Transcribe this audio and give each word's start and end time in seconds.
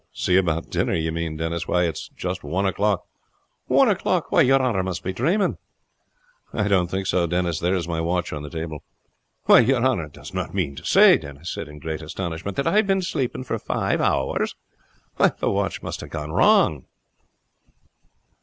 "See 0.13 0.35
about 0.35 0.71
dinner, 0.71 0.95
you 0.95 1.11
mean, 1.11 1.37
Denis. 1.37 1.67
Why, 1.67 1.83
it's 1.83 2.09
just 2.15 2.43
one 2.43 2.65
o'clock." 2.65 3.05
"One 3.67 3.87
o'clock! 3.87 4.29
Your 4.31 4.59
honor 4.59 4.81
must 4.81 5.03
be 5.03 5.13
dreaming." 5.13 5.59
"I 6.51 6.67
don't 6.67 6.87
think 6.89 7.05
so, 7.05 7.27
Denis. 7.27 7.59
There 7.59 7.75
is 7.75 7.87
my 7.87 8.01
watch 8.01 8.33
on 8.33 8.41
the 8.41 8.49
table." 8.49 8.81
"Why, 9.45 9.59
your 9.59 9.85
honor 9.85 10.07
does 10.07 10.33
not 10.33 10.55
mean 10.55 10.75
to 10.77 10.83
say," 10.85 11.19
Denis 11.19 11.51
said 11.51 11.67
in 11.67 11.77
great 11.77 12.01
astonishment, 12.01 12.57
"that 12.57 12.65
I 12.65 12.77
have 12.77 12.87
been 12.87 13.03
sleeping 13.03 13.43
for 13.43 13.59
five 13.59 14.01
hours? 14.01 14.55
The 15.17 15.51
watch 15.51 15.83
must 15.83 16.01
have 16.01 16.09
gone 16.09 16.31
wrong." 16.31 16.85